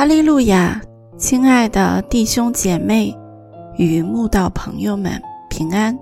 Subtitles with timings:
[0.00, 0.80] 哈利路亚，
[1.18, 3.14] 亲爱的弟兄姐妹
[3.76, 5.20] 与慕道朋友们
[5.50, 5.94] 平安。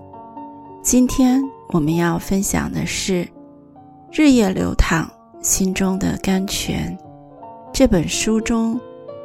[0.85, 3.25] 今天我们要分享的是
[4.13, 5.11] 《日夜流淌
[5.43, 6.97] 心中的甘泉》
[7.73, 8.79] 这本书中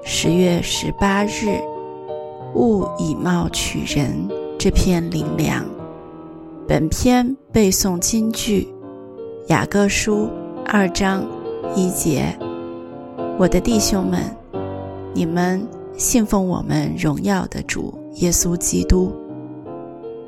[0.04, 1.62] 十月十八日
[2.58, 4.28] “勿以貌取人”
[4.58, 5.64] 这篇灵粮。
[6.68, 8.68] 本篇背诵金句：
[9.50, 10.28] 雅各书
[10.66, 11.24] 二章
[11.76, 12.36] 一节。
[13.38, 14.20] 我的弟兄们，
[15.16, 19.12] 你们信奉我们荣耀的主耶稣基督，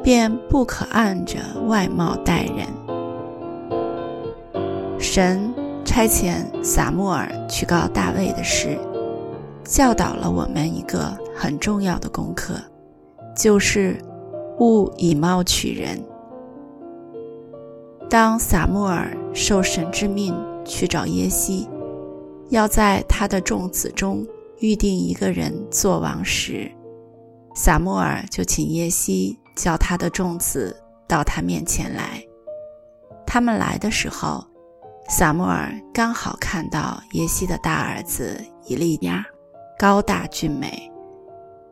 [0.04, 2.68] 便不可按着外貌待人。
[5.00, 5.52] 神
[5.84, 8.78] 差遣撒母耳去告大卫的事，
[9.64, 12.54] 教导了我们一个很重要的功课，
[13.36, 13.98] 就是
[14.60, 16.00] 勿以貌取人。
[18.08, 21.68] 当撒母耳受神之命去找耶西。
[22.50, 24.24] 要在他的众子中
[24.60, 26.72] 预定一个人做王时，
[27.56, 30.76] 撒母耳就请耶西叫他的众子
[31.08, 32.24] 到他面前来。
[33.28, 34.46] 他们来的时候，
[35.10, 39.26] 撒母耳刚好看到耶西的大儿子以利亚
[39.78, 40.92] 高大俊美，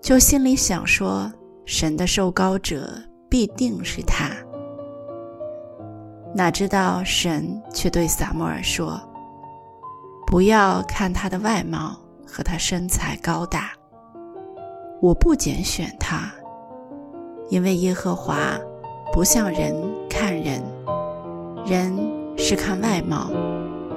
[0.01, 1.31] 就心里想说
[1.65, 2.93] ：“神的受膏者
[3.29, 4.29] 必定是他。”
[6.35, 9.01] 哪知道神却对撒母耳说。
[10.25, 11.95] 不要看他的外貌
[12.33, 13.73] 和他身材高大，
[14.99, 16.33] 我不拣选他，
[17.49, 18.57] 因为耶和华
[19.13, 19.75] 不像人
[20.09, 20.59] 看人，
[21.63, 21.95] 人
[22.35, 23.29] 是看外貌，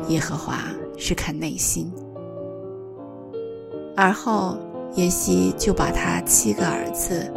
[0.09, 0.59] 耶和华
[0.99, 1.91] 是看内心。
[3.97, 4.59] 而后
[4.97, 7.33] 耶西就把他七个儿子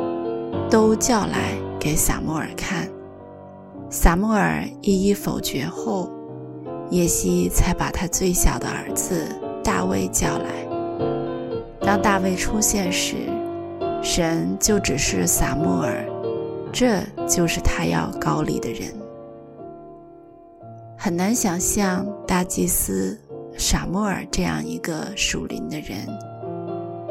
[0.70, 2.90] 都叫来给撒母耳看，
[3.90, 6.12] 撒母耳一一否决后。
[6.92, 9.24] 耶西才把他最小的儿子
[9.64, 10.69] 大卫叫来。
[11.90, 13.16] 当大卫出现时，
[14.04, 16.06] 神就只是撒母耳，
[16.72, 18.94] 这就是他要高立的人。
[20.96, 23.20] 很难想象大祭司
[23.58, 26.08] 撒母耳这样一个属灵的人，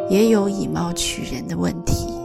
[0.09, 2.17] 也有以貌取人的问题。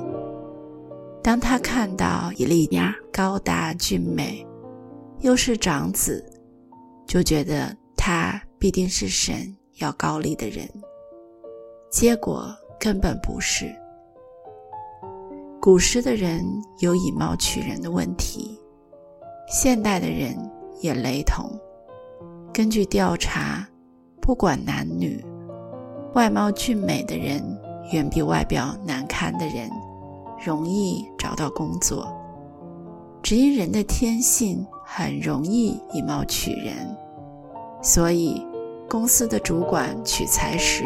[1.24, 4.46] 当他看到以利亚高大俊美，
[5.22, 6.24] 又是长子。
[7.08, 10.70] 就觉得他必定是神要高立的人，
[11.94, 13.72] 结果根本不是。
[15.62, 16.44] 古时的人
[16.80, 18.60] 有以貌取人的问题，
[19.48, 20.36] 现代的人
[20.82, 21.48] 也雷同。
[22.52, 23.64] 根据调查，
[24.20, 25.24] 不管男女，
[26.16, 27.40] 外貌俊美的人
[27.92, 29.70] 远比外表难看的人
[30.44, 32.12] 容易找到工作，
[33.22, 36.76] 只因人的天性很容易以貌取人。
[37.84, 38.44] 所以，
[38.90, 40.86] 公司的主管取材时，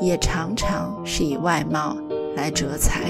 [0.00, 1.96] 也常常是以外貌
[2.36, 3.02] 来择才。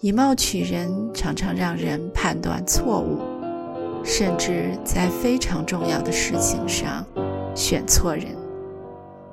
[0.00, 3.18] 以貌取人常常让人判断错误，
[4.04, 7.04] 甚至在非常重要的事情上
[7.54, 8.26] 选错人。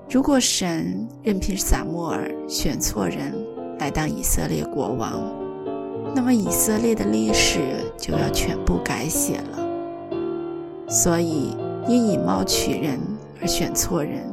[0.10, 3.34] 如果神任凭撒母耳选错人
[3.80, 5.22] 来当以色列国王，
[6.16, 7.60] 那么以色列的历史
[7.98, 9.60] 就要全部改写了。
[10.88, 11.56] 所以，
[11.88, 13.00] 因以貌取人
[13.42, 14.24] 而选错人，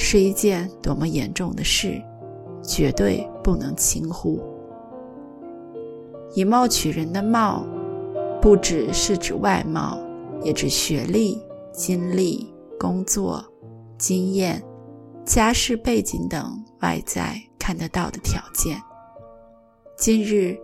[0.00, 2.00] 是一件多么严重的事，
[2.62, 4.40] 绝对不能轻忽。
[6.34, 7.66] 以貌取人的“貌”，
[8.40, 9.98] 不只是指外貌，
[10.42, 11.42] 也指学历、
[11.72, 13.44] 经历、工作、
[13.98, 14.62] 经验、
[15.24, 18.80] 家世背景等外在看得到的条件。
[19.96, 20.56] 今日，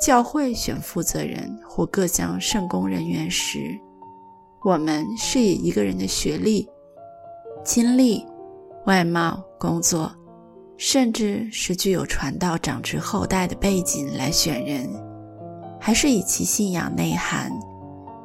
[0.00, 3.78] 教会选负责人或各项圣公人员时，
[4.64, 6.66] 我们是以一个人的学历、
[7.62, 8.24] 经历、
[8.90, 10.10] 外貌、工作，
[10.76, 14.90] 甚至是具有传道长之后代的背景来选人，
[15.78, 17.52] 还是以其信仰内涵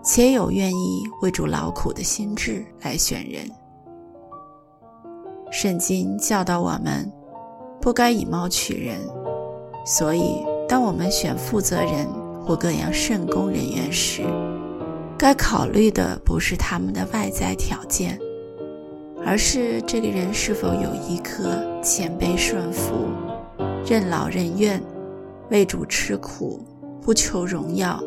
[0.04, 3.48] 且有愿意为主劳苦的心智来选人？
[5.52, 7.08] 圣经教导我们
[7.80, 9.00] 不该以貌取人，
[9.86, 12.08] 所以当我们选负责人
[12.44, 14.24] 或各样圣公人员时，
[15.16, 18.20] 该考虑的不是他们的外在条件，
[19.26, 22.94] 而是这个人是否有一颗谦卑顺服、
[23.84, 24.80] 任劳任怨、
[25.50, 26.64] 为主吃苦、
[27.02, 28.00] 不求荣耀、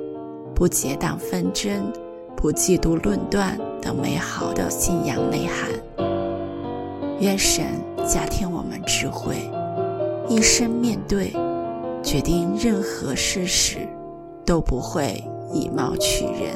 [0.54, 1.92] 不结党纷争、
[2.36, 5.68] 不嫉妒论断等美好的信仰内涵。
[7.18, 7.64] 愿神
[8.06, 9.50] 加添我们智慧，
[10.28, 11.32] 一生面对、
[12.00, 13.78] 决定任何事时，
[14.46, 16.54] 都不会以貌取人。